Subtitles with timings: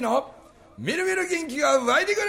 [0.00, 0.30] 樹の
[0.78, 2.28] みるみる元気が湧いてくる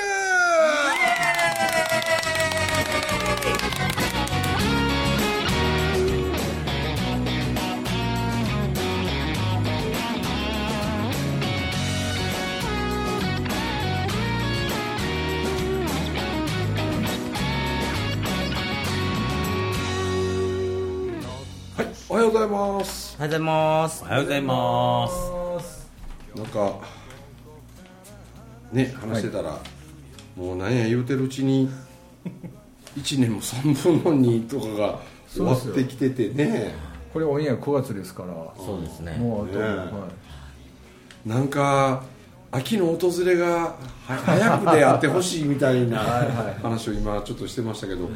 [21.77, 24.03] はいおはようございますおはようございます。
[24.03, 25.89] おはようございます。
[26.35, 27.00] なんか
[28.71, 29.57] ね話してたら、
[30.35, 31.69] もうなんや言うてるうちに
[32.97, 36.91] 1年も3分の2とかが終わってきててね。
[37.13, 39.17] これオンエア9月ですからそうですね。
[39.17, 39.65] もうあと、ね。
[39.65, 40.07] は
[41.25, 41.29] い。
[41.29, 42.03] なんか
[42.51, 43.75] 秋の訪れがは
[44.07, 45.99] 早くであってほしいみたいな
[46.61, 48.07] 話を今ちょっとしてましたけど、だ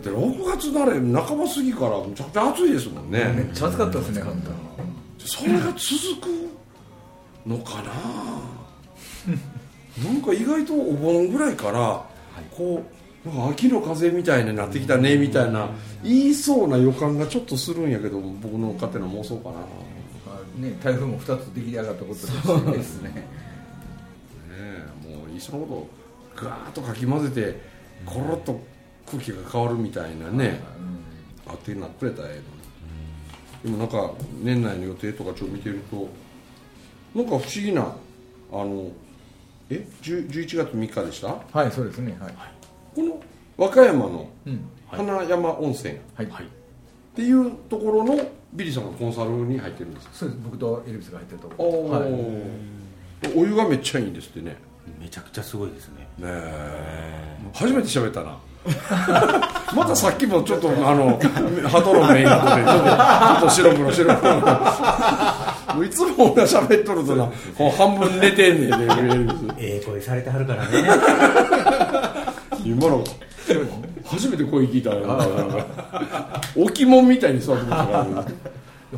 [0.00, 4.42] って6月なれ半ば過ぎからむちゃくちゃ暑いですもんね、めっちゃ暑かったですね本
[5.18, 5.78] それが続く
[7.46, 7.92] のかな？
[10.04, 12.04] なんか意外とお盆ぐらいから
[12.50, 12.84] こ
[13.24, 15.68] うなんか秋の風みたいになってきたねみたいな
[16.02, 19.66] 言いそうな予感がちょっとするんやけど僕の勝手な妄想かな、ね
[20.82, 23.28] 台風も2つ出来上がったことですしそうですね。
[24.50, 25.88] えもういっそのこ
[26.36, 27.60] とガーッとかき混ぜて
[28.04, 28.60] コロッと
[29.06, 30.60] 空気が変わるみたいなね、
[31.46, 32.44] あってなってくれたらええのに、
[33.64, 34.12] でもなんか
[34.42, 36.08] 年内の予定とかちょっと見てると
[37.14, 38.90] なんか不思議なあの
[39.70, 41.36] え10 11月3日でした？
[41.52, 42.34] はいそうですねはい、
[42.94, 43.20] この
[43.56, 44.60] 和歌山のうん。
[44.90, 45.94] 花山温泉。
[45.94, 46.28] っはい、
[47.14, 48.16] ていうところの
[48.54, 50.40] ビリーさんがコンサルに入ってるんですそうです。
[50.42, 52.10] 僕とエルビスが入ってるとおころはい
[53.36, 54.56] お湯がめっちゃいいんですってね。
[54.98, 55.96] めちゃくちゃすごいですね。
[56.18, 57.36] ねえ。
[57.52, 58.38] 初めて喋ったな
[59.74, 61.18] またさっきもちょっとあの
[61.68, 64.32] 鳩の目になっててちょっとちょっと白黒白黒。
[65.74, 67.30] もういつも俺が喋っとるとな
[67.76, 68.86] 半分寝てんねんね
[69.58, 70.68] ええ声されてはるからね。
[72.64, 73.04] 今の
[74.04, 78.04] 初めて声聞いたよなんか置物みたいに座ってましたから。
[78.04, 78.32] ね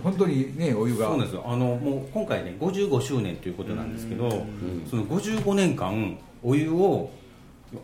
[0.04, 1.06] 本当にねお湯が。
[1.06, 1.44] そうなんですよ。
[1.44, 4.46] あのもう今回ね55周年ということなんですけど、
[4.88, 7.10] その55年間お湯を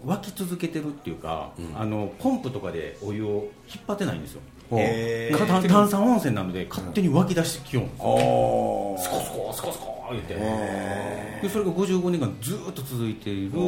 [0.04, 4.40] 沸き続けてるっていうか、あのポンプとかでお湯を引っ張ってないんですよ。
[4.68, 8.96] 炭炭酸温泉なので勝手に湧き出してきようんですよ。
[8.98, 10.34] あスコスコスコスコ言って。
[10.34, 13.62] でそれが55年間ずっと続いている、まあ、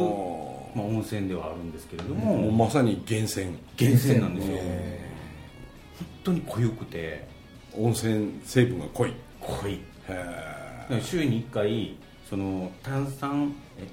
[0.85, 3.57] 温泉ではあるんですけれども、もうまさに源泉。
[3.79, 4.57] 源泉なんですよ。
[4.57, 4.63] 本
[6.23, 7.27] 当に濃ゆくて。
[7.77, 9.13] 温泉成分が濃い。
[9.39, 9.73] 濃い。
[9.73, 9.79] へ
[10.09, 11.95] だから週に1回
[12.29, 13.87] その炭酸え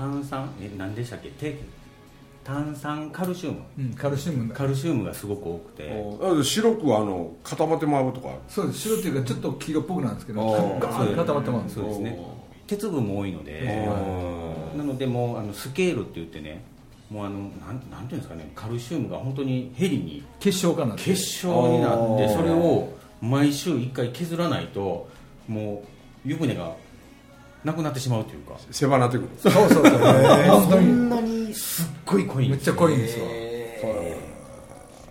[0.00, 1.28] 炭酸え何でしたっけ？
[1.28, 1.60] て
[2.42, 3.60] 炭酸カルシウム。
[3.78, 4.54] うん、カルシウム。
[4.54, 5.82] カルシウムがすごく多くて。
[5.84, 8.30] え白くあの固まってまうとか？
[8.48, 8.78] そうです。
[8.80, 11.16] 白っていうかちょっと黄色っぽくなんですけどガー。
[11.16, 11.74] 固まってます。
[11.74, 11.98] そうです。
[12.00, 12.18] ね。
[12.66, 13.86] 鉄分も多いので
[14.76, 16.62] なのでもうあのスケールって言ってね
[17.10, 22.90] もうあのなんなんていうんですかねカルシウムが本当にヘリに結晶化なんで結晶になってそれを
[23.20, 25.08] 毎週1回削らないと
[25.48, 25.82] も
[26.24, 26.72] う湯船が
[27.64, 28.54] なくなってしまうというか。
[28.70, 29.84] 狭なってくるそうそうそう。
[30.48, 31.10] 本当に。
[31.10, 33.24] なにすっごい濃いめっちゃ濃いんですよ。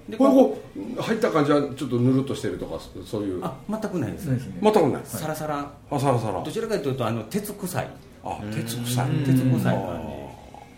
[0.09, 0.57] でこれこ
[0.97, 3.45] う入った感じはちょっとぬるっとしてるとかそういう。
[3.45, 4.39] あ全くないですね。
[4.61, 5.01] 全くない。
[5.05, 5.71] サラサラ。
[5.91, 6.43] あサラサラ。
[6.43, 7.87] どちらかというとあの鉄臭い。
[8.23, 9.05] あ鉄臭い。
[9.25, 10.01] 鉄臭い感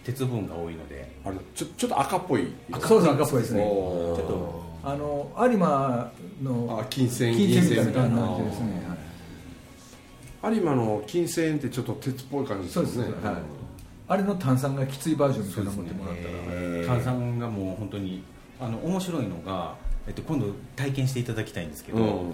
[0.03, 1.09] じ鉄分が多いので。
[1.23, 2.53] あれちょちょっと赤っぽい。
[2.81, 3.61] そうです赤っぽいですね。
[3.61, 6.11] ちょっとあの有馬
[6.41, 8.83] のあ金銭金銭みたいな銀感じですね。
[8.87, 8.90] はい
[10.43, 13.09] 有馬の金銭ってちょっと鉄っぽい感じですそうですよね。
[13.09, 13.35] ねはい。
[14.07, 16.95] あれの炭酸がきついバージョンみたいなの持ってもらったら。
[16.95, 18.23] 炭酸がもう本当に
[18.59, 19.75] あの面白いのが、
[20.07, 22.07] えっと、今度体験していただきたいんですけど、うん。
[22.07, 22.33] あの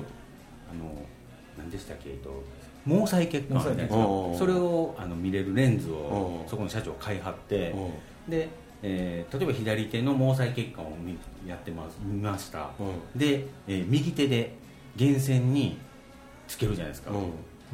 [1.57, 2.44] 何でしたっけ、えっと、
[2.88, 6.50] 毛細血管みたいなそれをあの見れるレンズをうん。
[6.50, 8.31] そこの社長買いはってうん。
[8.31, 8.50] で、
[8.84, 11.17] えー例えば左手の毛細血管を見
[11.47, 14.53] やってます見ました、うで、えー右手で
[14.96, 15.78] 源泉に
[16.47, 17.31] つけるじゃないですか、うん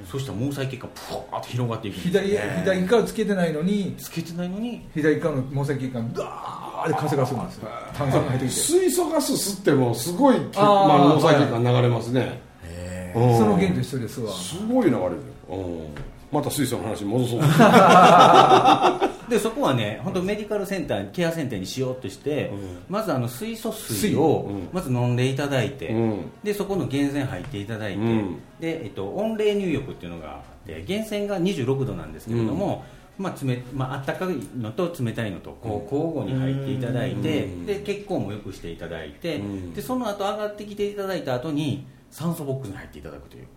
[0.09, 7.69] そしたら毛細血管プワーッと広がっていくんです左左側つけてないのにつけてないのに左側の毛細血管ダーって風がするんですよ。
[7.95, 8.59] 炭酸が入ってきて。
[8.59, 10.87] 水素ガス吸ってもすごい血あー。
[10.87, 12.41] まあ、毛細血管流れますね。
[13.15, 13.37] うん。
[13.37, 14.33] その原理と一緒ですわ。
[14.33, 15.09] すごい流れるよ。
[15.49, 15.87] うん。
[16.31, 17.41] また水素の話に戻そう
[19.33, 22.51] でそこはね本当メディカルセンターケアセンターにしようとして、
[22.87, 24.69] まずあの水素水をうん。
[24.71, 26.31] まず飲んでいただいて、うん。
[26.43, 28.39] でそこの源泉入っていただいて、うん。
[28.59, 32.85] でえっと、温冷入浴っていうのがあって源泉が26度なんですけれども、
[33.17, 37.65] まあ冷まあったかいのと冷たいのとこう交互に入っていただいて、うん。
[37.65, 39.73] で血行も良くしていただいて、うん。
[39.73, 43.47] でその後上がってきていただいた後に酸素ボックスに入っていただくという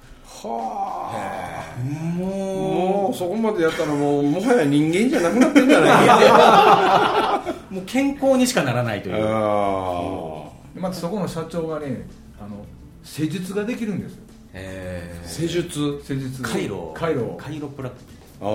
[0.43, 1.81] はあ。
[2.19, 2.27] も
[3.07, 12.09] もうそこまでやったらもうもはや人間じゃなくなってんじゃないもう健康にしかならないというあまたそこの社長がね
[12.41, 12.65] あの
[13.03, 14.23] 施術ができるんですよ。
[15.25, 16.01] 施術？
[16.03, 16.43] 施術。
[16.43, 17.97] カイロカイロカイロプラク
[18.41, 18.49] ああ、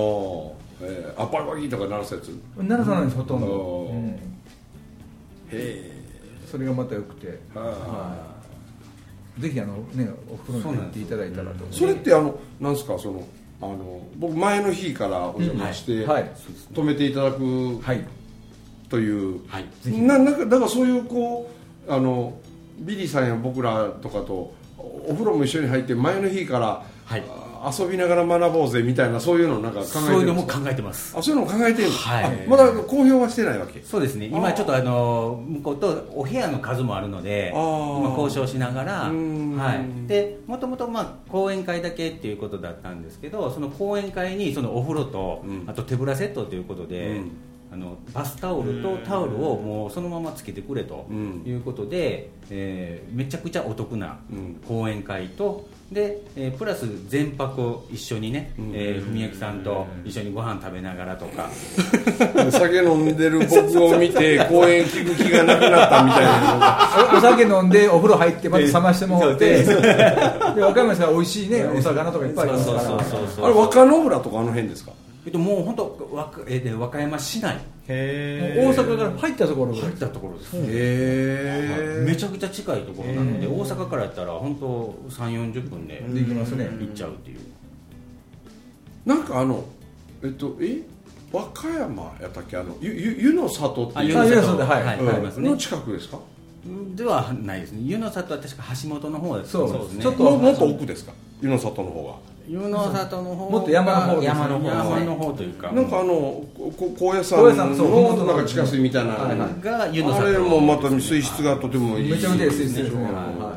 [0.81, 2.31] えー、あバリバリとか鳴らすやつ？
[2.31, 3.97] へならさないんですほとんど、うん。
[3.97, 4.19] うん。
[5.51, 5.91] え
[6.49, 8.30] それがまた良くて、は
[9.39, 12.97] ぜひあのねお風呂に入っていただいたらとそれってあのなんですか？
[12.99, 13.27] その
[13.61, 16.31] あの僕前の日からお邪魔して、うんはい。
[16.73, 18.05] 泊めていただくはい。
[18.89, 19.65] という、はい。
[20.01, 21.49] ななんかだからそういうこ
[21.87, 22.33] うあの
[22.79, 27.23] ビリーさんや僕らとかとお風呂も一緒に入って前の日から、はい
[27.63, 31.15] あ遊びながら学ぼうぜみたいなそういうのなんか考えてそういうのも考えてます。
[31.15, 32.25] あそういうのも考えてるの、はい。
[32.25, 33.81] あまだ公表はしてないわけ？
[33.81, 34.25] そうですね。
[34.25, 39.55] 今ちょっとあの向こうとお部屋の数もあるので今交渉しながら、うん。
[39.57, 45.63] はい、でもともとまあ講演会だけっていうことだったんですけどその講演会にそのお風呂と、うん。
[45.67, 47.31] あと手ぶらセットということで、うん。
[47.73, 51.43] あのバスタオルとタオルをもうそのままつけてくれとうん。
[51.45, 54.61] いうことで、えーめちゃくちゃお得なうん。
[54.67, 58.71] 講演会とで、えープラス全泊一緒にね、うん。
[58.73, 61.49] えー文明さんと一緒にご飯食べながらとか。
[62.51, 69.63] 酒飲んでる僕を見て 公演聞く気がなくなったみたいなおお酒飲んでお風呂入ってまた冷ましてもらって。
[70.55, 72.79] で和歌山さん美味しいねお魚とかいっぱいありますから。
[72.81, 74.91] そうそうそうそうあれ若野浦とかあの辺ですか？
[75.25, 77.55] えっと、もう本当和歌,、えーで和歌山市内。
[77.55, 86.65] へ大阪から入ったところ入ったところです、へえめちゃくちゃ近いところなので、大阪からやったら本当3 4 0分でできますね。
[86.79, 87.39] 行っちゃうっていう、
[89.05, 89.63] なんかあの
[90.23, 90.81] えっとえ？
[91.31, 92.57] 和歌山やったっけ？
[92.57, 94.19] あの湯の里っていう。
[94.19, 94.83] あ湯のはい。
[94.83, 95.09] はいうん。
[95.09, 95.49] ありますね。
[95.49, 96.19] の近くですか？
[96.95, 97.81] ではないですね。
[97.83, 99.93] 湯の里は確か橋本の方ですそうです。
[99.93, 100.03] ね。
[100.03, 101.13] ちょっとももっと奥ですか？
[101.41, 102.05] 湯の里の方
[102.51, 103.51] 湯の里の方が。
[103.51, 105.67] もっと山の方です山の方山山の方というか。
[105.67, 109.13] がなんかあのここ高野山のなんか地下水みたいな。
[109.13, 109.63] はいはい。
[109.63, 110.27] が湯の里。
[110.27, 113.13] あれもまた水質がとてもいいめちゃめちゃいい水質ですねはい。
[113.13, 113.55] は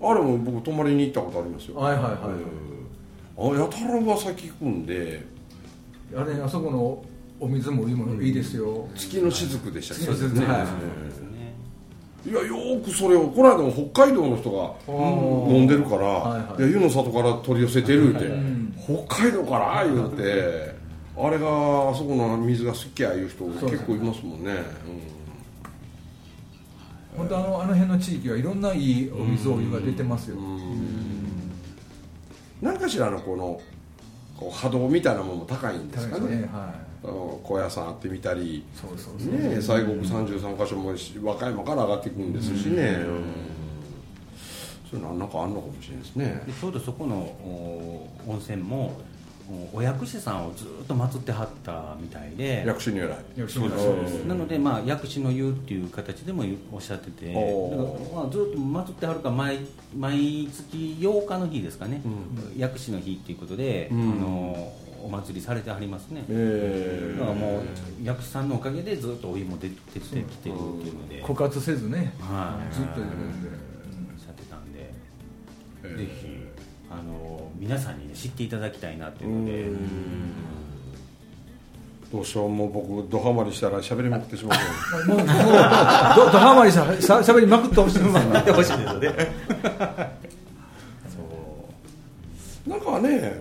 [0.00, 1.78] あれも僕泊まりに行ったことありますよ。
[1.78, 2.14] いはいはいはい。
[3.36, 5.26] あやたら噂聞くんで。
[6.16, 7.04] あれあそこの
[7.38, 8.88] お水もいいものいいですよ。
[8.96, 10.04] 月の雫でしたっけ？
[10.06, 10.60] 月の雫はい。
[10.62, 10.66] ね
[12.28, 15.56] いやよーくそれをこの間も北海道の人がー。
[15.56, 18.74] 飲んでるから、はい湯の里から取り寄せてるって、ん。
[19.06, 19.84] 北海道から？
[19.84, 20.74] 言うて、
[21.16, 21.46] あれが
[21.90, 24.52] あそこの水が好きやいう人結構いますもんね、
[27.16, 30.36] 本当あのあの辺の地域はいろんないいお水お湯が出てますよ。
[32.60, 33.60] 何かしらのこの
[34.36, 36.36] こう波動みたいなものも高いんですかね。
[36.36, 39.32] ねはあの高野山あってみたりいそうそうそう。
[39.32, 43.34] ね西国33箇所もし和歌山から上がっていくんですしね、うん。
[44.90, 46.42] そういうのはなんかあんのかもしれないですね。
[46.46, 48.98] でちょうどそこのお温泉も
[49.72, 52.64] おお薬師さんをずっと祀ってはったみたいで。
[52.66, 53.16] 薬師如来
[53.48, 53.84] そうです。
[53.84, 54.24] そうです。
[54.26, 57.32] なので、まあ、薬師の湯っていう形でもおっしゃってて。
[57.32, 58.10] だおー。
[58.10, 59.58] からまあ、ずっと祀ってはるから毎
[59.96, 64.00] 毎月8日の日ですかね、う薬師の日っていうことで、うん。
[64.00, 64.72] あの
[65.02, 67.62] お祭りされてはりますね、えだからもう
[68.02, 72.14] 薬師さんのおかげでずっとお湯も出てきてるっていうので、枯渇せずね。
[72.20, 72.74] はい。
[72.74, 73.48] ずっといるんで。
[73.48, 74.92] おっしゃってたんで、
[75.84, 76.26] えぜひ
[76.90, 79.66] あの皆さんに、ね、知っていただきたいなっていうので、
[82.12, 85.34] どうしようもう僕ドハマりしたら喋りまくってしまう もうもうどど
[86.38, 87.98] ハマりさしゃしゃべりまくってほしい。
[87.98, 89.28] んですよやってほしいですよね
[92.66, 93.40] なんかね、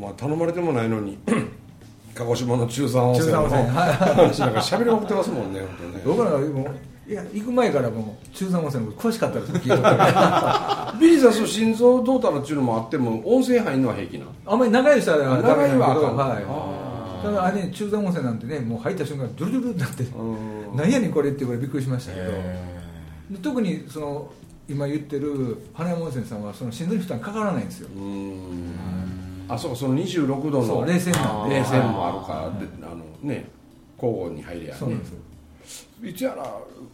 [0.00, 1.18] まあ、頼まれてもないのに
[2.14, 3.76] 鹿児島の中山温泉の中山温泉。
[3.76, 6.02] はい話なんか喋りまくってますもんね本当ね。
[6.04, 16.16] 僕らがもういや行く前からもう中山温泉のこと詳しかったです聞いとったビリーさんそう心臓どうたらっていうのもあっても温泉入るのは平気なあんまり長い人は長いはあかん。
[16.16, 17.24] はい。
[17.24, 20.22] ただあれね中山温泉なんてねもう入った瞬間ドゥルドゥルってなってう
[20.74, 20.76] ん。
[20.76, 24.30] 何やねんこれっていうぐらいびっくりしましたけどで特にその
[24.68, 27.88] 今言ってる花山温泉さんはその心臓に負担かからないんですよ。
[27.96, 28.74] うん
[29.48, 33.48] あそうかその26度の冷泉なんで冷泉もあるからであのね
[33.96, 34.96] 交互に入りゃね。
[36.02, 36.46] いつやら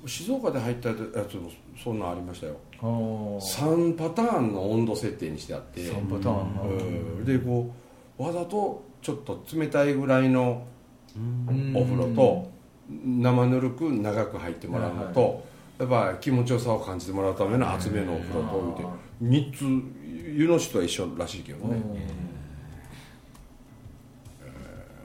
[0.07, 0.95] 静岡で入ったや
[1.29, 1.51] つも
[1.83, 2.57] そんなんありましたよ。
[2.81, 3.39] あー。
[3.39, 5.81] 3パターンの温度設定にしてあって。
[5.81, 7.25] 3パターンうん。
[7.25, 7.71] でこ
[8.19, 10.67] うわざとちょっと冷たいぐらいの
[11.17, 11.77] うん。
[11.77, 12.51] お風呂と
[12.89, 15.45] 生ぬるく長く入ってもらうのと、
[15.79, 21.77] やっぱ気持ちよさを感じてもらうための厚めのお風呂と言うて3つ湯の市とは一緒らしいけどね、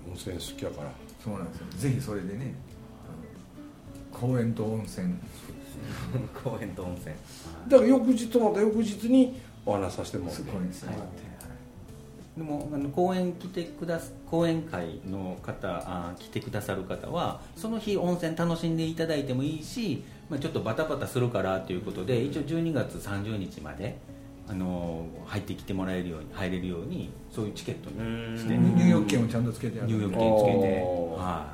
[0.08, 0.92] 温泉好きやから。
[1.24, 1.66] そうなんですよ。
[1.78, 2.54] ぜひそれでね
[4.12, 5.16] 公園と温泉。
[6.44, 7.16] 公園と温泉。
[7.68, 10.44] だから翌日とまた翌日にお話しさせてもらって。
[10.44, 10.98] すごいですね、
[12.38, 23.98] でもあの講演来てくだす講演会の方あ来てくださる方はその日温泉楽しんでいただいてもいいし、まあ、ちょっとバタバタするからということで一応12月30日まで
[24.50, 28.58] あの入ってきてもらえるように入れるようにそういうチケットにして。
[28.58, 30.82] 入浴券をちゃんとつけて入浴券つけて、
[31.16, 31.54] は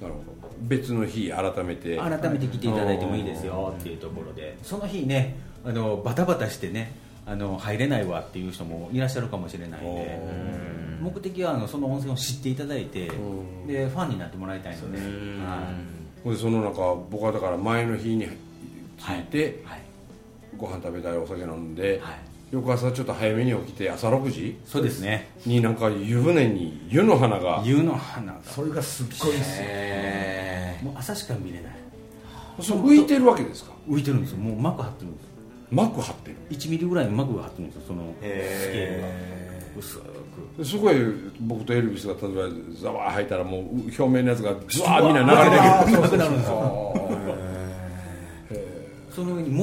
[0.00, 0.48] なるほど。
[0.60, 1.94] 別の日改めて。
[1.94, 4.58] い、改めて来ていただいてもいいですよっていうところで。
[4.62, 6.92] その日ねあのバタバタしてね
[7.24, 10.20] あの入れないわっていう人もいらっしゃるかもしれないんで。
[11.00, 13.66] 目的はあのその温泉を知っていただいてうん。
[13.66, 18.26] でファンになってもらいたいので、はその中僕はだから前の日に
[18.98, 19.64] 着いて、い。
[19.64, 19.85] はい
[20.58, 22.18] ご飯食べたりお酒飲んで、はい。
[22.52, 25.28] 翌朝ちょっと早めに起きて朝6時そうですね。
[25.44, 27.60] になんか湯船に湯の花が。
[27.64, 28.38] 湯の花が。
[28.44, 29.64] それがすっごいですよ。
[29.66, 31.72] へもう朝しか見れない。
[32.60, 33.72] そう浮いてるわけですか？
[33.88, 34.38] 浮いてるんですよ。
[34.38, 35.26] もう膜張ってるんです
[35.70, 36.36] 膜張ってる。
[36.50, 39.80] 1ミリぐらいの膜が張ってるんですよそのスケールえが。
[39.80, 40.02] 薄く。
[40.58, 40.94] でそこへ
[41.40, 42.42] 僕とエルビスが例えば
[42.80, 47.05] ザワー入ったらもう表面のやつがズワーみんな流れてあーなくなるんですよ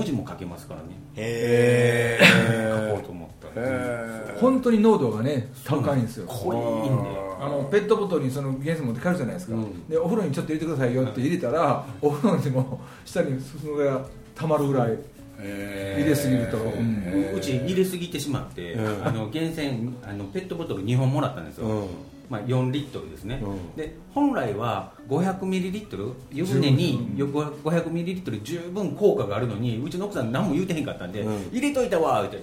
[0.03, 0.87] 文字も書けますからね。
[1.15, 6.27] へ書こうと思ったらえ本当に濃度がね高いんですよ。
[6.27, 6.57] 濃い
[6.89, 9.87] んであのペットボトルにその原水持って帰るじゃないですか、うん。
[9.87, 14.05] でお風呂にちょっと入れてくださいよって入れたらお風呂にも下にそのが
[14.35, 14.97] たまるぐらい
[15.39, 17.33] 入れすぎると、うん。
[17.35, 19.07] うち入れすぎてしまって、うん。
[19.07, 21.87] あの源泉あのペットボトル2本もらったんですよ、うん
[22.33, 23.75] まあ、4リットルですね、うん。
[23.75, 26.13] で本来は500ミリリットル。
[26.31, 31.49] 湯船に500ミリリットル十分効果があるのにうちの奥さん何も言うてへんかったんで、うん。
[31.51, 32.39] 入れといたわって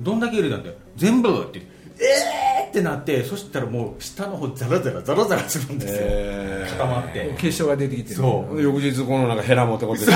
[0.00, 0.74] どんだけ入れたんだよ。
[0.96, 1.62] 全部って
[2.00, 7.34] えーってなってそしたらもう下の方ザラザラザラザラするんですよ、え固まって。
[7.38, 8.14] 結晶が出てきて。
[8.14, 8.58] そう。
[8.58, 10.12] ー、翌日このなんかヘラ持ってこってザ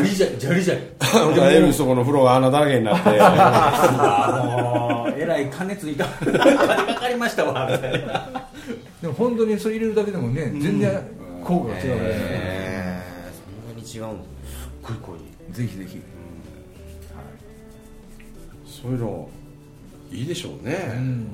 [0.00, 0.60] リジャリジャリ。
[0.60, 3.18] ジャリエルビスとこの風呂が穴だらけになって。
[3.20, 7.68] あもうえらい金ついた金かかりましたわ。
[7.70, 8.48] みたいな
[9.02, 11.02] でも本当にそれ入れるだけでもね、全然
[11.44, 13.02] 効果が違うからね、え
[13.66, 14.32] そんなに違うんですね
[14.82, 15.18] 濃い濃い。
[15.52, 16.00] ぜひぜひ、
[18.64, 19.28] そういうの
[20.12, 21.26] いいでしょうね、うん。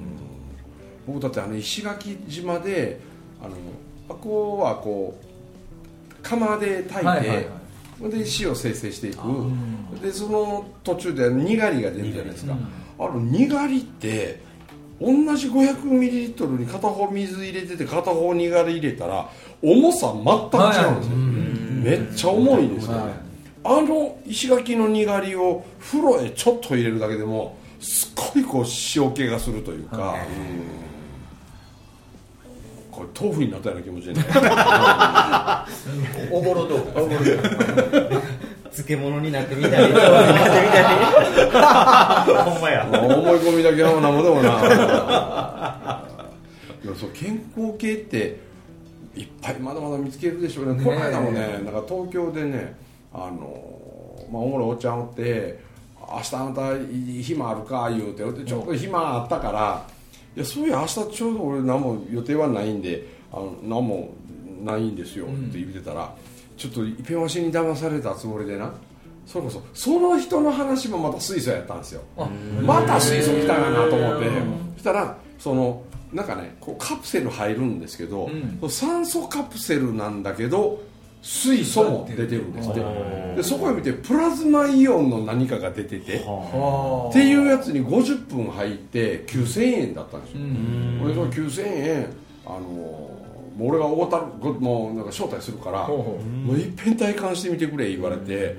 [1.07, 3.01] 僕だってあの石垣島で
[3.43, 3.55] あの
[4.09, 7.47] あこはこう釜で炊いて、はいはいはい。
[8.11, 9.19] で塩生成していく。
[10.03, 12.57] でその途中でにがりが出るじゃないですか、
[12.99, 14.41] あのにがりって
[15.01, 19.29] 同じ 500ml に片方水入れてて片方にがり入れたら
[19.63, 22.93] 重さ全く違うんですよ、めっちゃ重いですよ。
[22.93, 23.13] ね、はい。
[23.65, 28.65] あの石垣のにがりを風呂へちょっと入れるだけでもすっごいこう
[28.97, 30.19] 塩気がするというか、うん。
[32.91, 34.25] これ豆腐になったような気持ちでね
[36.33, 36.79] おぼろ豆
[37.17, 37.39] 腐。
[38.71, 40.07] 漬物になってみたり調理になってみ
[40.71, 40.89] たり。
[42.51, 42.87] ほんまや。
[42.87, 42.99] 思
[43.35, 44.51] い込みだけはなんもでもな。
[46.85, 48.39] いやそう健康系って
[49.17, 50.75] いっぱいまだまだ見つけるでしょうね。
[50.75, 52.77] ねこの間もねなんか東京でね
[53.13, 53.61] あの、
[54.31, 55.59] まあ、おもろいおっちゃんおって
[56.11, 59.87] 明日あなた暇あるか言うてでちょっと暇あったから
[60.37, 64.11] いやそういや明日ちょうど俺何も予定はないんであの何も
[64.63, 66.13] ないんですよって言ってたら、
[66.57, 68.73] ちょっといっぺんわしに騙されたつもりでな。
[69.27, 72.03] それこそその人の話もまた水素やったんですよ。
[72.63, 74.31] また水素来たかなと思って。
[74.75, 78.71] そしたらそのなんかねこうカプセル入るんですけど、ん。
[78.71, 80.83] 酸素カプセルなんだけど
[81.23, 82.81] 水素も出てるんですって。
[83.37, 86.25] でそこへ見てプラズマイオンの何かが出てて。
[86.27, 87.09] あ。
[87.11, 90.41] っていうやつに50分入って9000円だったんですよ、
[91.03, 92.07] 俺その9000円
[92.47, 93.11] あのも
[93.59, 94.25] う俺が大たる
[94.61, 98.57] もうなんか招待するからもういっぺん体感してみてくれ言われて、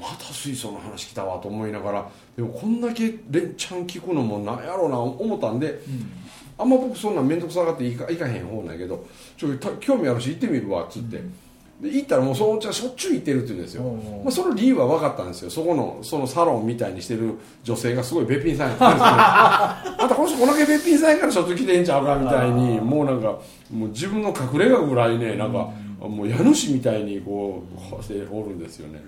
[0.00, 5.80] また水素の話来たわと思いながらでもこんだけ連チャン聞くのもなんやろうな思ったんで、
[6.56, 11.20] あんま僕そんなん面倒くさがっていかいかへん方なんやけどちょっと興味あるし行ってみるわっつって、
[11.80, 13.84] で行ったらもうそのお茶しょっちゅう行ってるって言うんですよ、
[14.24, 15.50] まあ、その理由は分かったんですよ。
[15.50, 19.06] そこのそのサロンみたいにしてる女性がすごいべっぴんさんやったんですよ。
[20.02, 23.38] あんたこの人こんだけべっぴんさんやからちょっと来てんちゃうかみたいにもうなんか
[23.70, 25.70] もう自分の隠れ家ぐらいねなんか
[26.00, 27.62] もう家主みたいにこ
[28.00, 29.00] うしておるんですよね。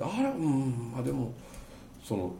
[0.00, 1.32] あれうんまあでも
[2.02, 2.32] その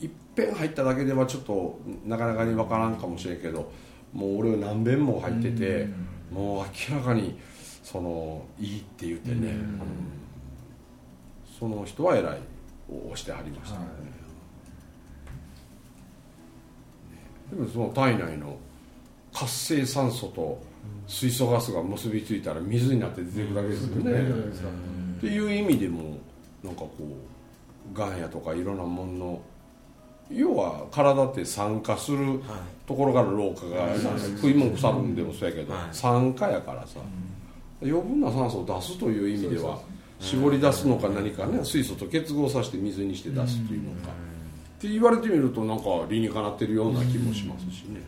[0.00, 3.70] いっぺん入っただけではちょっとなかなかに分からんかもしれんけど
[4.14, 5.88] もう俺は何遍も入ってて
[6.32, 7.38] もう明らかに
[7.84, 9.80] そのいいって言ってね、うん。
[11.56, 12.38] その人は偉い
[12.90, 14.00] を押してはりましたけどね、
[17.52, 18.56] でもその体内の
[19.32, 20.60] 活性酸素と
[21.06, 26.18] 水素ガスが結びついたら水になって出てくるだけですよね、大丈夫ですかっていう意味でも
[26.62, 26.92] なんかこ
[27.92, 29.42] うがんやとかいろんなものの
[30.30, 32.40] 要は体って酸化する
[32.86, 33.94] ところから老化が
[34.36, 35.82] 食い物腐るんでもそうやけど、はい。
[35.92, 37.00] 酸化やからさ、
[37.82, 39.78] 余分な酸素を出すという意味では
[40.20, 44.08] 絞り出すのか何かね水素と結合させて水にして出すというのか、
[44.78, 48.00] って言われてみるとなんか理にかなってるような気もしますしね、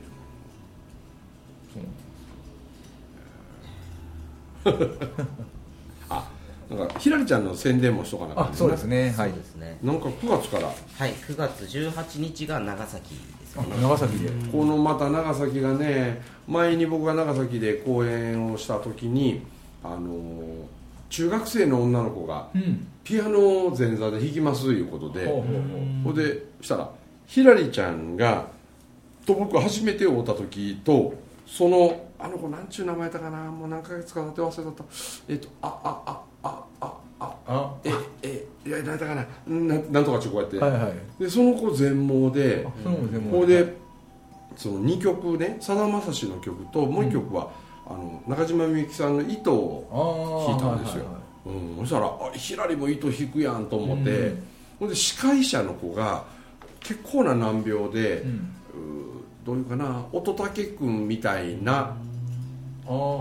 [6.08, 6.28] あ
[6.70, 9.14] なんかひらりちゃんの宣伝もしとかなかあそうですね。
[9.16, 9.30] はい。
[9.30, 9.78] そうですね。
[9.82, 10.66] なんか9月から。
[10.66, 10.72] は
[11.06, 13.68] い9月18日が長崎ですあね。
[13.80, 14.30] 長崎で。
[14.50, 19.42] このまた長崎がね前に僕が長崎で講演をした時に
[19.92, 20.66] あの
[21.08, 22.88] 中学生の女の子がうん。
[23.06, 26.12] ピアノを前座で弾きますいうことでほうほうほう。
[26.12, 26.90] ほでしたら
[27.24, 28.48] ひらりちゃんが
[29.24, 31.14] と僕初めて会うた時と
[31.46, 34.84] そのあの子なんちゅう名前やったかなもう何ヶ月か経って忘れた。
[35.28, 37.92] えっとあああああああえ
[38.24, 39.26] えいや何やったかな。
[39.46, 41.22] ななんとかちゅうこうやって、はいはい。
[41.22, 43.18] でその子全盲でそので。
[43.18, 43.72] もここで
[44.56, 47.50] その2曲ねさだまさしの曲ともう1曲は、
[47.88, 51.58] あの中島みゆきさんの「糸」をあー弾いたんですよ、はいはいはい。
[51.58, 54.42] うん、そしたらあひらりも糸弾くやんと思って、うん。
[54.80, 56.24] ほんで司会者の子が
[56.80, 58.30] 結構な難病で、うん。
[58.30, 59.16] う
[59.46, 61.96] どういうかな乙武君みたいな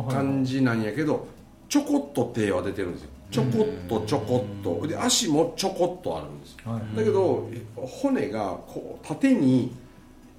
[0.09, 1.27] 感じなんやけど
[1.69, 3.09] ちょこっと手は出てるんですよ。
[3.31, 4.87] ちょこっとちょこっと。
[4.87, 9.71] で足もちょこっとあるんですはいだけど骨がこう縦に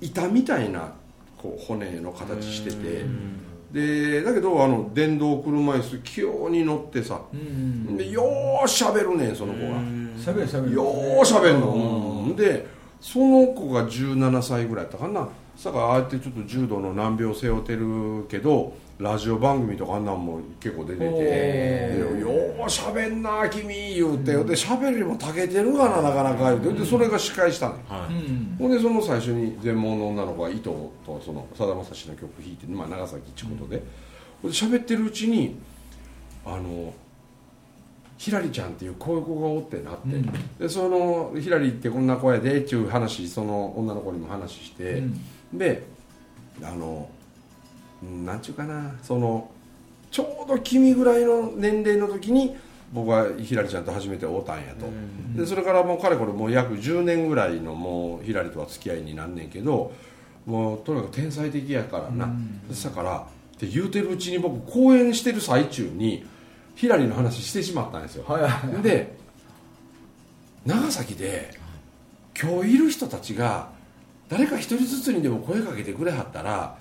[0.00, 0.92] 板みたいな
[1.38, 3.04] こう骨の形してて
[3.76, 7.94] でだけどあの電動車椅子器用に乗ってさうん。
[7.94, 9.78] でよーしゃべるねんその子が。
[10.18, 10.74] しゃべるしゃべる。
[10.74, 11.68] よーしゃべんの。
[12.26, 12.36] うん。
[12.36, 12.66] で
[13.02, 15.28] その子が17歳ぐらいやったかな。
[15.62, 21.06] だからああやってちょっと重度の難病背負ってるけどラジオ番組とかあんなんも結構出てて。
[21.06, 26.80] でよーしゃべんな君言うて、でしゃべりもたけてるがななかなか言うて。
[26.80, 27.74] でそれが司会したの。
[27.74, 28.56] よはうん。
[28.58, 30.70] ほんでその最初に全盲の女の子が糸
[31.04, 33.82] とそのさだまさしの曲弾いて、まあ、長崎ってことで。
[34.40, 35.58] ほんで喋ってるうちに
[36.46, 36.94] あの
[38.16, 40.32] ひらりちゃんっていうこういう子がおってなって、うん。
[40.58, 45.02] でそのひらりってこんな子やでっていう話その女の子にも話して、
[45.52, 45.86] で
[46.62, 47.15] あのうん
[48.02, 49.50] なんちゅうかなその
[50.10, 52.56] ちょうど君ぐらいの年齢の時に
[52.92, 54.86] 僕はひらりちゃんと初めて会うたんやと、
[55.36, 59.92] でそれからもうかれこれもう約10年ぐらいのもうひらりとは付き合いになんねんけど
[60.46, 62.32] もうとにかく天才的やからな、
[62.84, 66.24] だからって言うてるうちに僕講演してる最中に
[66.76, 68.82] ひらりの話してしまったんですよ、はいはい。
[68.82, 69.16] で
[70.64, 71.58] 長崎で
[72.40, 73.70] 今日いる人たちが
[74.28, 76.76] 誰か一人ずつにでも声かけてくれはったら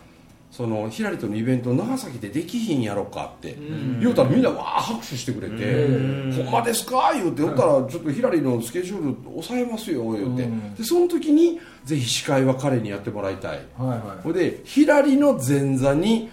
[0.55, 3.57] そのひらりとのイベント長崎でできひんやろかって。
[3.99, 5.87] 言うたらみんなわー拍手してくれて
[6.41, 10.43] 「ほんまですか?」言うて言ったら「ちょっとひらりのスケジュール抑えますよ」言うて。
[10.43, 13.59] うんでその時にぜひ司会は彼にやってもらいたい。
[13.77, 14.23] はいはい。
[14.23, 16.29] ほいでひらりの前座に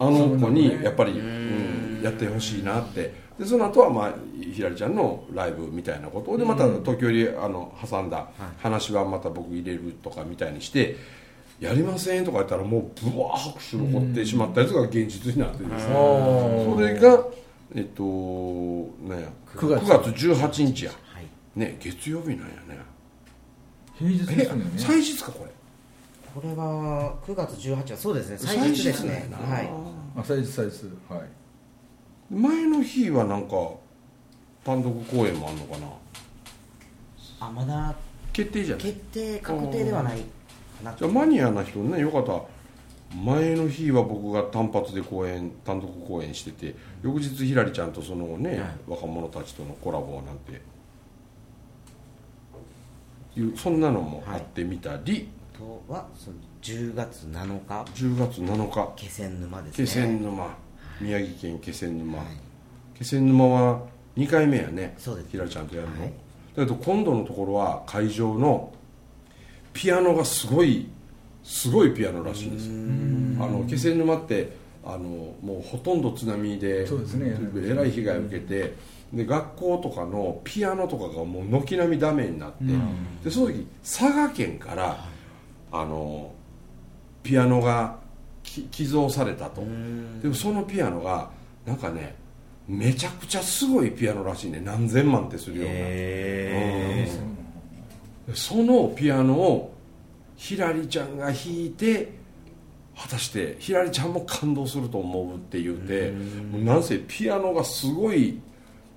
[0.00, 0.80] あの子にね。
[0.82, 2.00] やっぱり、うん。
[2.02, 3.14] やってほしいなって。
[3.38, 4.14] でその後はまあ
[4.52, 10.96] ひらりちゃんのライブみたいなことでまた時折あの挟んだ話はまた僕入れるとかみたいにして
[11.64, 17.24] 「やりません」とか言ったらもうぶわー拍手残ってしまったやつが現実になってですねそそれが
[17.74, 18.02] えっと
[19.08, 19.84] なんや9月。
[19.84, 20.90] 9月18日や。
[20.90, 21.26] はい。
[21.58, 22.78] ね月曜日なんやね。
[23.96, 25.50] 平日ですよね祭日かこれ。
[26.34, 28.38] これは9月18日そうですね。
[28.38, 29.28] 祭日ですね。
[29.32, 29.70] はい。
[30.16, 30.86] あ祭日祭日。
[31.08, 31.22] はい。
[32.32, 33.54] 前の日はなんか
[34.64, 35.86] 単独公演もあんのかな。
[37.40, 37.94] あまだ
[38.32, 38.84] 決定じゃない。
[38.84, 40.22] 決定確定ではない
[40.82, 42.42] じゃあマニアな人ねよかったら
[43.14, 50.60] 前の日は僕が単発で公演単独公演してて翌日ひらりちゃんとそのね、若者たちとのコラボなんて
[53.38, 57.84] いうそんなのもあってみたり、あとはその10月7日。
[57.92, 58.92] 10月7日。
[58.96, 59.84] 気仙沼ですね。
[59.84, 60.56] 気仙沼。
[61.00, 62.26] 宮城県気仙沼、はい。
[62.96, 63.82] 気仙沼は
[64.16, 65.28] 2回目やねそうです。
[65.30, 66.12] ひらりちゃんとやるの、はい。
[66.56, 68.72] だけど今度のところは会場の
[69.74, 70.88] ピアノがすごい
[71.42, 72.70] すごいピアノらしいです。
[72.70, 77.36] あの気仙沼ってあのもうほとんど津波でそうですね。
[77.56, 78.74] えらい被害を受けて
[79.12, 82.64] で学校とかのピアノとかがもう軒並みダメになって、
[83.24, 85.04] でその時佐賀県から
[85.70, 86.32] あの
[87.22, 87.98] ピアノが
[88.42, 89.62] き寄贈されたと。
[90.22, 91.30] でもそのピアノが
[91.66, 92.14] なんかね
[92.66, 94.62] めちゃくちゃすごいピアノらしいね。
[94.64, 95.72] 何千万ってするような。
[95.74, 97.08] へ
[97.38, 97.43] うん
[98.32, 99.74] そのピアノを
[100.36, 102.12] ひらりちゃんが弾いて
[102.96, 108.40] 果たしてひらりちゃんも感動すると思うって言うてもうなんせピアノがすごい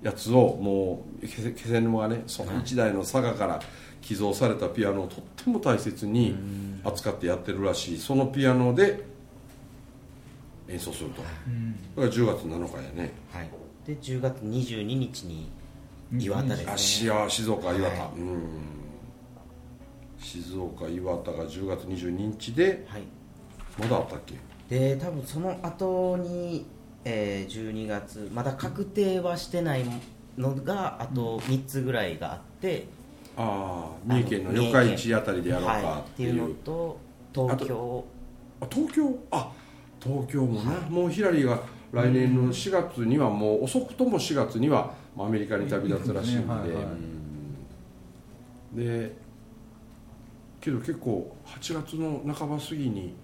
[0.02, 3.60] やつをもう気仙沼がねその1台の佐賀から
[4.00, 6.34] 寄贈されたピアノをとっても大切に
[6.84, 7.98] 扱ってやってるらしい。
[7.98, 9.04] そのピアノで
[10.68, 11.32] 演奏すると、だか
[11.96, 13.12] ら10月7日やね。
[13.32, 13.50] はい。
[13.86, 15.50] で10月22日に
[16.12, 18.77] 岩田ですあねしあ静岡岩田、はうん
[20.20, 23.02] 静岡岩田が10月22日ではい。
[23.78, 24.34] まだあったっけ？
[24.68, 26.66] で多分その後に、
[27.04, 29.84] えー12月まだ確定はしてない
[30.36, 32.86] のがあと3つぐらいがあって、
[33.36, 36.38] ああ三重県の四日市あたりでやろうはい、かっってていう,、い。
[36.38, 36.98] うのと
[37.34, 38.04] 東京。
[38.60, 39.18] あ東京？
[39.30, 39.52] あ
[40.02, 41.60] 東京もね、もうヒラリーが
[41.92, 46.54] 来年の4月にはもう遅くとも4月にはまあアメリカに旅立つらしいんで、
[48.74, 48.76] ん。
[48.76, 49.16] で
[50.68, 53.14] けど結構8月の半ば過ぎに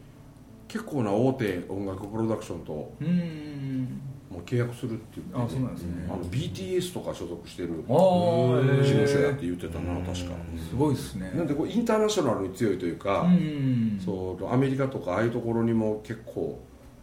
[0.66, 6.08] 結構な大手音楽プロダクションとうんもう契約するって言って、あそうなんですね。
[6.10, 10.34] あの BTS とか所属してる事務所やってへ言ってたな確か、
[10.68, 11.30] すごいですね。
[11.36, 16.58] なんでこうインターナショナルに強いというか、うんそうアメリカとかああいうところにも結構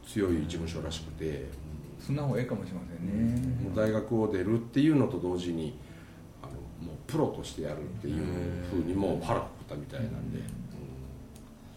[0.05, 1.45] 強い事務所らしくて、
[2.05, 3.73] そんな方がいいかもしれませんね。
[3.73, 5.77] 大学を出るっていうのと同時に
[6.43, 6.51] あの
[6.85, 8.25] もうプロとしてやるっていう
[8.69, 10.39] ふうにもう腹くくったみたいなんで、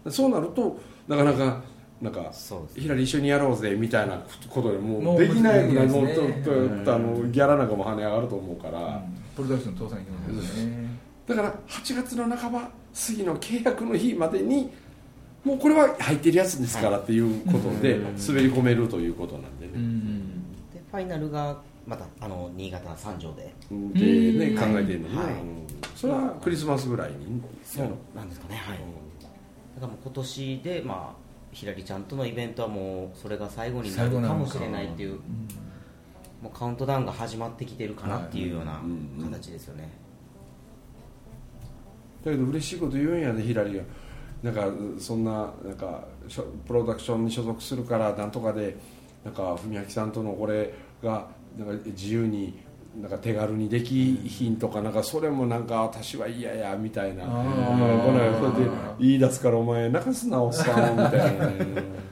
[0.05, 0.13] うん。
[0.13, 0.79] そうなると
[1.09, 1.63] なかなか
[2.01, 9.15] なんかそうですひらり一緒にやろうぜみたいなことでももううできないぐらいもうあのギャラなんかも跳ね上がると思うから、うん。
[9.37, 10.89] プロダクション倒産に行きますよね。
[11.27, 12.69] だから8月の半ば過
[13.17, 14.71] ぎの契約の日までに
[15.45, 20.43] もうこれは入ってるやつですからっていうことで滑り込めるということなんでうね、ん。
[20.73, 23.55] でファイナルがまたあの新潟三条で。
[23.71, 25.33] でねうん考えてるのにね、はい。
[25.33, 25.64] うん
[25.97, 27.43] それはクリスマスぐらいに。
[27.65, 28.57] そうなんですかね。
[28.57, 28.79] はい。
[28.79, 35.21] だからもう今年でまあひらりちゃんとのイベントはもうそれが最後になるかもしれないっていう
[36.43, 39.89] もうカウントダウンが始まってきてるかなっていうようなうん形ですよね、
[42.25, 43.83] だけど嬉しいこと言うんやでひらりが
[44.43, 44.67] なんか
[44.99, 46.05] そんななんか
[46.67, 48.77] プロダクションに所属するからなんとかで
[49.25, 52.63] なんか文明さんとのこれがなんか自由に
[53.01, 57.25] なんか手軽にできひんとかなんかそれもなんか私は嫌やみたいな。
[57.25, 57.43] この
[58.15, 58.61] 間そうやって
[59.01, 61.47] 言い出すからお前泣かすなおっさんみたいな。
[61.49, 62.05] ね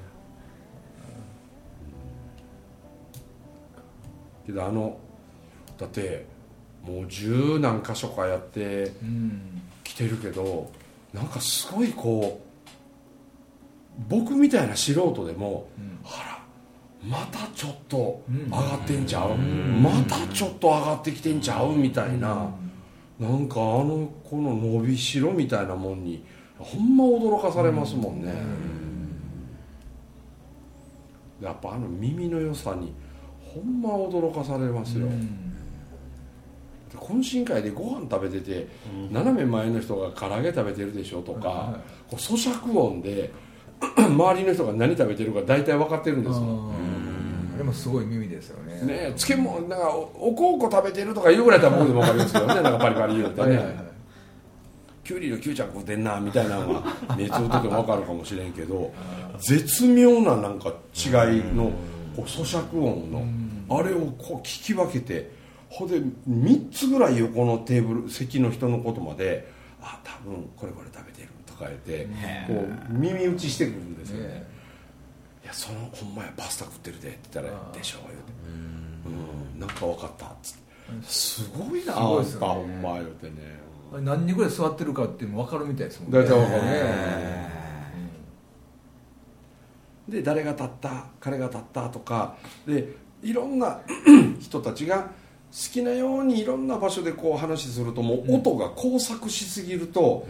[4.47, 4.97] けどあの
[5.79, 6.27] だって
[6.83, 10.71] もう十何箇所かやってうん来てるけど
[11.13, 12.41] なんかすごいこ
[13.99, 15.69] う僕みたいな素人でも、
[16.03, 16.32] あら
[17.05, 22.49] またちょっと上がってんちゃう、またちょっと上がってきてんちゃうみたいな、
[23.19, 26.25] なんかあのこの伸びしろみたいなもんに
[26.59, 28.33] ほんま驚かされますもんね、
[31.41, 32.93] やっぱあの耳の良さに
[33.45, 35.09] ほんま驚かされますよ、
[36.95, 38.69] 懇親会でご飯食べてて、
[39.11, 41.81] 斜め前の人が唐揚げ食べてるでしょとか、
[42.13, 43.33] 咀嚼音で
[43.99, 46.92] 周りの人が何食べてるか大体分かってるんですもん
[47.55, 48.75] あれもすごい耳ですよね。
[48.83, 52.55] ねえ漬物なんかおおこうこ食べてるとか言うぐらいだったら僕でも分かりますけどね。
[52.55, 53.93] なんかパリパリ言うてね、はいはいはい。
[55.05, 56.83] きゅうりの吸着食うてんなみたいなのが
[57.17, 58.93] 目つぶってても分かるかもしれんけど
[59.39, 61.73] 絶妙ななんか違いの
[62.17, 63.11] こう咀嚼音
[63.69, 65.31] のあれをこう聞き分けて
[65.69, 72.07] ほんで3つぐらい横のテーブル席の人のことまで「あ多分これこれ食べてる」とか言って
[72.47, 72.55] こ
[72.91, 74.29] う耳打ちしてくるんですよね。
[74.29, 74.52] ね
[75.43, 78.33] いやそのほんまやパスタ食ってるでって言ったらあー「でしょ」言うて
[79.07, 79.61] 「うん。
[79.61, 80.63] なんか分かった」っつって。
[81.09, 83.61] すごいなあんたほんま言うてね。
[84.01, 86.19] 何人ぐらい座ってるかっていうのも分かるみたいですもんね。
[86.19, 87.53] 大体分かるね。
[90.09, 93.81] で誰が立った彼が立ったとかでいろんな
[94.41, 95.09] 人たちが好
[95.73, 100.27] きなようにいろんな場所でこう話するともう音が交錯しすぎると、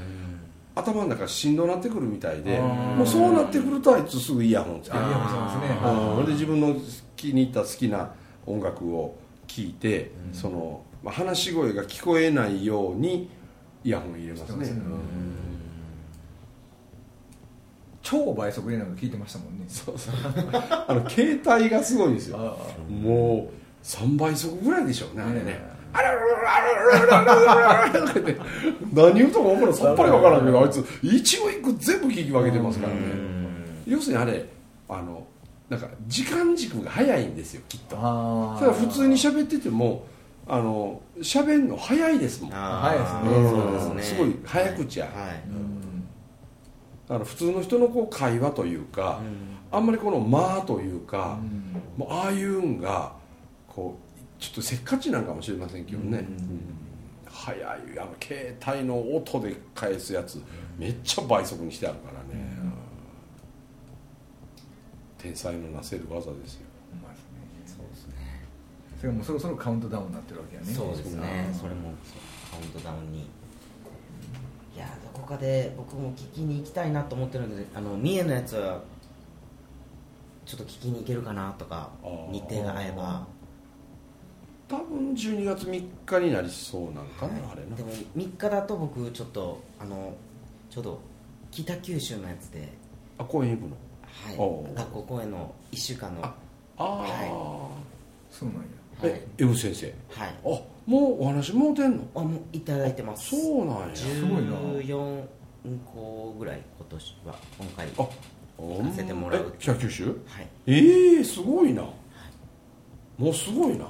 [0.75, 6.21] 頭の中しんどなってくるみたいでもうそうなってくるとあいつすぐイヤホンつけてあイヤホンしますね。
[6.21, 6.27] うん。
[6.27, 6.77] で自分の
[7.17, 8.13] 気に入った好きな
[8.47, 13.29] 音楽を聴いて、その、まあ、話し声が聞こえないように
[13.85, 14.83] イヤホン入れますね、ね。
[18.03, 19.65] 超倍速でなんか聞いてましたもんね。
[19.69, 20.15] そうそう。
[20.53, 22.39] あの携帯がすごいんですよ。
[22.39, 22.57] あ
[22.91, 25.45] もう3倍速ぐらいでしょうねあれね。
[25.45, 28.37] ねあららららららららららって
[28.93, 29.75] 何言うとか分からん。
[29.75, 33.01] さっぱり分からんけどあいつ一語一句全部聞き分けてますからね。
[33.87, 34.47] 要するにあれ
[34.89, 35.27] あの
[35.69, 37.97] なんか時間軸が早いんですよきっと。
[37.99, 40.07] あだから普通に喋ってても
[40.47, 42.51] あの喋るの早いですもん。
[42.51, 43.21] 早いですね。
[43.23, 43.51] うん。
[43.51, 44.03] そうですね。
[44.03, 45.07] すごい早口や。
[45.07, 45.15] はい、
[47.09, 49.21] だから普通の人のこう会話というか、
[49.71, 51.39] あんまりこの間というか、
[51.97, 53.13] もうああいうんが
[53.69, 54.12] こう
[54.43, 56.27] ちょっとせっかちなんかもしれませんけどね、
[57.27, 57.63] 速い。
[57.63, 60.43] あの携帯の音で返すやつ
[60.77, 62.45] めっちゃ倍速にしてあるからね、
[65.17, 66.67] 天才のなせる技ですよ。
[67.65, 68.15] そうですね。
[68.99, 70.67] それがもうそろそろカウントダウンになってるわけやね。
[70.67, 71.49] そうですね。
[71.53, 71.93] それも
[72.51, 73.21] カウントダウンに。
[73.21, 73.25] い
[74.77, 78.81] やどこかで僕も聞きに行きたいなと思ってるのであの三重のやつは
[80.45, 81.91] ちょっと聞きに行けるかなとか
[82.33, 83.29] 日程が合えば
[84.69, 87.77] 多分12月3日になりそうなんかな、あれな。
[87.77, 90.15] でも3日だと僕ちょっとあの
[90.71, 91.01] ちょうど
[91.51, 92.69] 北九州のやつで、
[93.19, 93.77] あ公園行くの？
[94.39, 96.25] おはい、学校公演の1週間の。
[96.25, 96.35] あ
[96.79, 97.69] ああ、
[98.31, 98.63] そうなんや。
[99.01, 99.11] はい。
[99.11, 99.95] え M 先生？
[100.09, 100.35] はい。
[100.45, 100.49] あ
[100.87, 102.05] もうお話もうてんの？
[102.15, 103.37] あもういただいてます。
[103.37, 103.87] そうなんや。
[104.31, 105.25] ごいな14
[105.93, 108.09] 個ぐらい今年は今回あ
[108.59, 110.07] 行かせてもらうえ北九州？
[110.27, 110.49] はい。
[110.67, 111.83] ええすごいな。
[113.19, 113.87] もうすごいな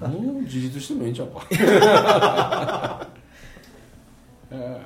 [0.00, 1.46] もう自立してもいいんちゃうか？
[4.50, 4.80] え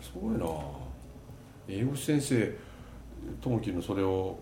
[0.00, 0.46] ー、すごいな。
[1.68, 2.56] 英語先生
[3.40, 4.38] 友樹のそれを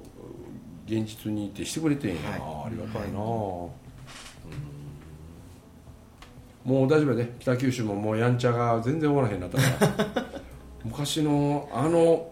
[0.87, 2.23] 現実にってしてくれてんや。
[2.23, 2.41] な、はい。
[2.67, 3.23] ありがたいな、うん。
[3.23, 3.71] も
[6.65, 7.33] う大丈夫やで。
[7.41, 9.65] 北九州ももうやんちゃが全然終わらへんなったか
[10.15, 10.25] ら。
[10.85, 12.29] 昔のあの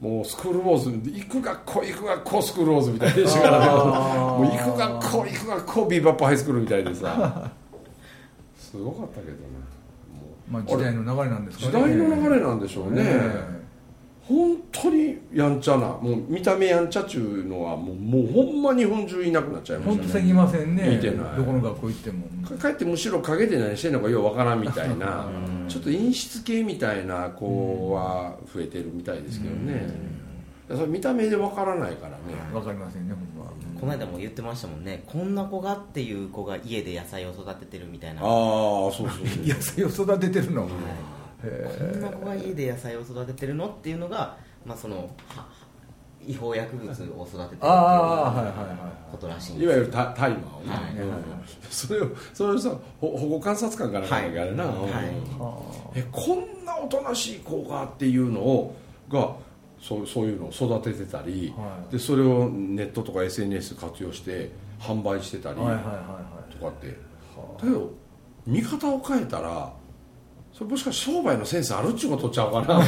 [0.00, 7.50] もうスクールウォーズ行く学校行く学校スクールウォーズみたいでしからもう行く学校行く学校ビーバップハイスクールみたいでさ。
[8.58, 9.38] すごかったけどね。
[10.48, 11.72] まあ時代の流れなんですかね。
[11.72, 13.57] 時代の流れなんでしょうね、え
[14.28, 20.12] 本当にやんちゃなもう見た目やんちゃっちゅうのはもうもうほんま日本中いなくなっちゃいま本したね。
[20.12, 20.96] 当せぎませんね。
[20.96, 21.36] 見てない。
[21.36, 22.26] どこの学校行っても。
[22.58, 25.26] かえってむしろ陰で何してんのかようわからんみたいな
[25.68, 30.18] ちょっと陰湿系みたいな子は増えてるみたいですけどね。
[30.68, 32.16] それ見た目でわからないからね。
[32.52, 35.02] わかりませんねほんまこの間も言ってましたもんね。
[35.06, 38.20] こんな子がっていう子が家で野菜を育ててるみたいな。
[38.20, 39.46] ああそうそうそう。
[39.46, 40.68] 野菜を育ててるの？
[41.40, 45.46] こんな子が家で野菜を育ててるのっていうのが、まあ、そのは
[46.26, 47.58] 違法薬物を育ててるっていう
[49.10, 50.96] ことらしいんいですわゆるタタイマーをね、はい。
[50.96, 51.44] うん。
[51.70, 52.70] それをそれをさ
[53.00, 54.64] ほ保護観察官かなんかあれな、
[55.94, 58.76] えこんなおとなしい子がっていうのを
[59.08, 59.36] が
[59.80, 61.92] そうそういうのを育ててたり、はい。
[61.92, 66.94] でそれをネットとか SNS 活用して販売してたりとかって、だ
[67.62, 67.92] けど
[68.46, 69.72] 見方を変えたら
[70.58, 72.80] それもしかして商売のセンスあるっちゅうことちゃうかな。
[72.80, 72.84] 見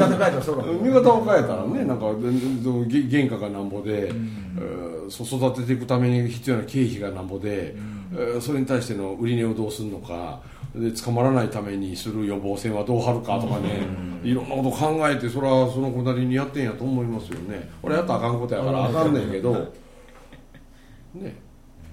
[0.00, 0.72] 方変えたらそうかも。
[0.82, 7.76] 見方を変えたらねなんか原価がなんぼで、えーそう育てていくために必要な経費がなんぼで、
[8.16, 10.40] えーそれに対しての売り値をどうするのか
[10.74, 13.86] で捕まらないためにする予防線はどう張るかとかね、
[14.24, 17.70] いろんなこと考えてそれはその子なりにやってんやと思いますよね。
[17.80, 19.52] 俺やったらあかんことやからあかんねんけど。
[21.14, 21.36] ね。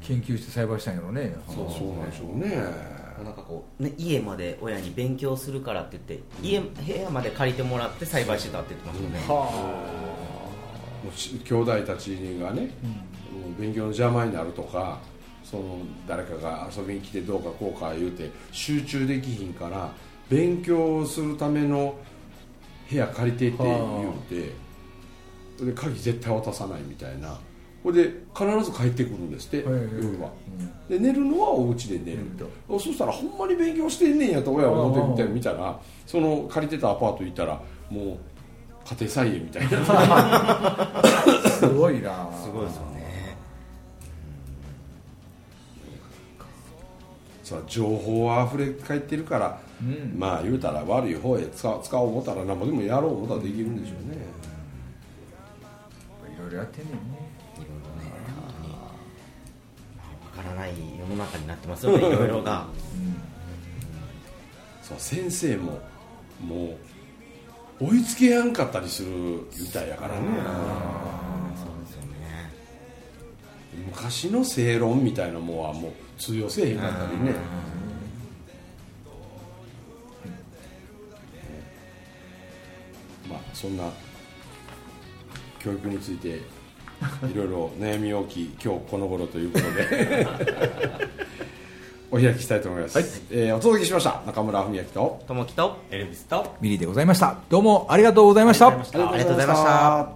[0.01, 1.36] 研究して栽培したんやろね。
[1.47, 12.67] そうそうなんでしょうねなんかこう、ね、家まで親に勉強するからって言って家部屋まで借りてもらって栽培してたって言ってましたね、もうし兄弟たちがね、も
[13.57, 14.99] う勉強の邪魔になるとか
[15.43, 19.91] その誰かが遊びに来てどうかこうか言うて集中できひんから
[20.29, 21.95] 勉強するための
[22.89, 27.38] 部屋借りてって言うてで鍵絶対渡さないみたいな
[27.84, 30.32] ほいで必ず帰ってくるんですって夜は。
[30.89, 32.20] で寝るのはお家で寝る。
[32.67, 35.80] と、そしたらほんまに勉強してんねんやと親は思って見たら。
[36.06, 38.17] その借りてたアパート行ったらもう
[38.86, 41.04] 家庭菜園みたいな。
[41.50, 42.30] すごいな。
[42.34, 43.02] すごいですよね。
[47.44, 50.13] さ情報は溢れ返ってるから、うん。
[50.17, 54.17] まあ言うたら悪い方へ使使おう思ったら何もでもやろう思ったらできるんでしょうね、
[56.34, 57.00] いろいろやってんねんね
[60.36, 62.67] からない世の中になってますよねいろいろが。
[64.82, 65.80] そう先生も
[66.39, 66.78] も
[67.80, 69.10] う追いつけやんかったりする
[69.60, 70.22] みたいやからね。
[71.56, 72.52] そうですよね。
[73.88, 77.34] 昔の正論みたいなもんはもう通用せえへんかったりね。
[83.30, 83.89] まあそんな
[85.60, 86.41] 教育について
[87.31, 90.27] いろいろ悩み大きい今日この頃ということで。
[92.13, 92.99] お開きしたいと思います、
[93.31, 94.21] えーお届けしました。
[94.25, 95.21] 中村文明と。
[95.25, 95.77] ともきと。
[95.89, 96.55] エルビスと。
[96.59, 97.37] ミリーでございました。
[97.49, 98.67] どうもありがとうございました。
[98.67, 100.09] ありがとうございました。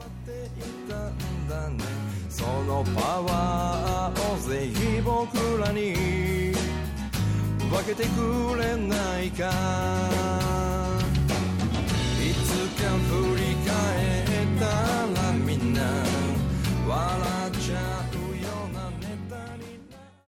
[2.27, 5.93] そのパワーをぜひ僕らに
[7.71, 10.74] 分けてくれないか
[16.95, 17.34] つか